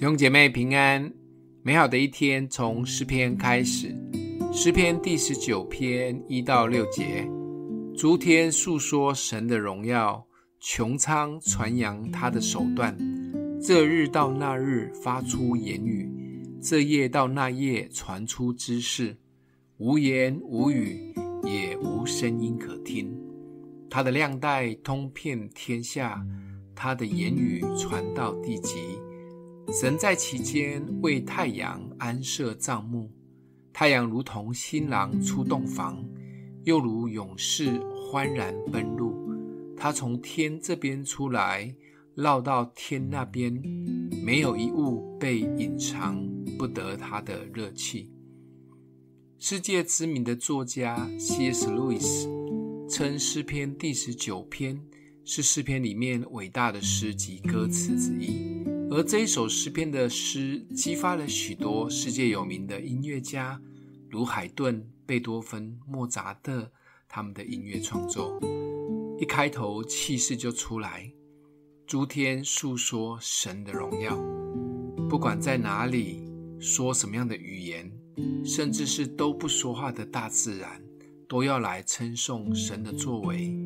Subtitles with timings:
[0.00, 1.12] 弟兄姐妹平安，
[1.62, 3.94] 美好的一天从诗篇开始。
[4.50, 7.28] 诗篇第十九篇一到六节：
[7.94, 10.26] 诸天述说神的荣耀，
[10.58, 12.96] 穹苍传扬他的手段。
[13.62, 16.10] 这日到那日发出言语，
[16.62, 19.14] 这夜到那夜传出知识。
[19.76, 21.14] 无言无语，
[21.44, 23.14] 也无声音可听。
[23.90, 26.24] 他的亮带通遍天下，
[26.74, 28.98] 他的言语传到地极。
[29.72, 33.08] 神在其间为太阳安设帐幕，
[33.72, 36.04] 太阳如同新郎出洞房，
[36.64, 39.14] 又如勇士欢然奔入。
[39.76, 41.72] 他从天这边出来，
[42.16, 43.62] 绕到天那边，
[44.24, 48.10] 没有一物被隐藏不得他的热气。
[49.38, 51.70] 世界知名的作家 C.S.
[51.70, 52.28] 路易斯
[52.88, 54.82] 称诗篇第十九篇
[55.24, 58.59] 是诗篇里面伟大的诗及歌词之一。
[58.92, 63.60] 而这一首诗篇的诗，激发了许多世界有名的音乐家，
[64.08, 66.68] 如海顿、贝多芬、莫扎特
[67.08, 68.40] 他们的音乐创作。
[69.20, 71.08] 一开头气势就出来，
[71.86, 74.16] 诸天述说神的荣耀，
[75.08, 77.92] 不管在哪里，说什么样的语言，
[78.44, 80.82] 甚至是都不说话的大自然，
[81.28, 83.56] 都要来称颂神的作为。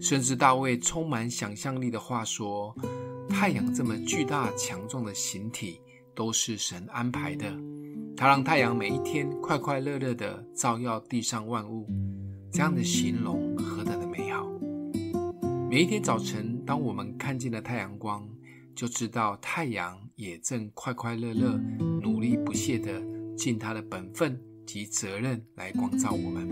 [0.00, 2.74] 甚至大卫充满想象力的话说。
[3.28, 5.80] 太阳这么巨大强壮的形体，
[6.14, 7.46] 都是神安排的。
[8.16, 11.88] 他让太阳每一天快快乐乐地照耀地上万物，
[12.50, 14.44] 这样的形容何等的美好！
[15.70, 18.28] 每一天早晨，当我们看见了太阳光，
[18.74, 21.60] 就知道太阳也正快快乐乐、
[22.02, 23.00] 努力不懈地
[23.36, 26.48] 尽他的本分及责任来光照我们。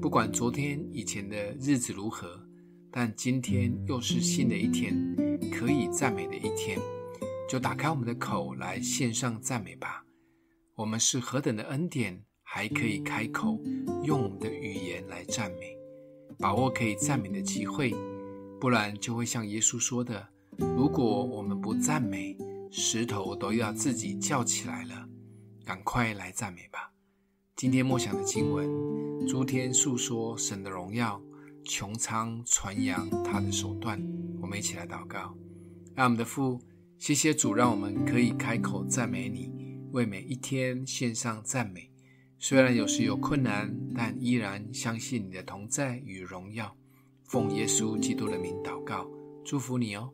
[0.00, 2.38] 不管昨天以前的日子如何，
[2.90, 5.25] 但今天又是新的一天。
[5.50, 6.78] 可以赞美的一天，
[7.48, 10.04] 就打开我们的口来献上赞美吧。
[10.74, 13.58] 我们是何等的恩典，还可以开口
[14.04, 15.76] 用我们的语言来赞美，
[16.38, 17.94] 把握可以赞美的机会，
[18.60, 22.36] 不然就会像耶稣说的：如果我们不赞美，
[22.70, 25.08] 石头都要自己叫起来了。
[25.64, 26.92] 赶快来赞美吧。
[27.56, 28.68] 今天默想的经文：
[29.26, 31.20] 诸天述说神的荣耀，
[31.66, 34.00] 穹苍传扬他的手段。
[34.40, 35.36] 我们一起来祷告，
[35.96, 36.60] 爱我们的父，
[36.98, 39.50] 谢谢主，让我们可以开口赞美你，
[39.90, 41.90] 为每一天献上赞美。
[42.38, 46.76] 虽然有时有困难，但依然相信你的同在与荣耀。
[47.24, 49.10] 奉耶稣基督的名祷告，
[49.44, 50.12] 祝福你哦。